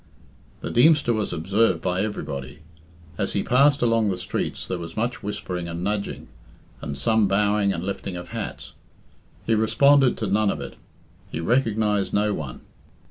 [0.61, 2.61] The Deemster was observed by everybody.
[3.19, 6.27] As he passed along the streets there was much whispering and nudging,
[6.81, 8.73] and some bowing and lifting of hats.
[9.45, 10.75] He responded to none of it
[11.31, 12.61] He recognised no one.